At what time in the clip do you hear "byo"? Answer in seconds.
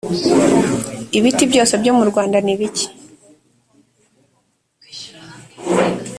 1.81-1.91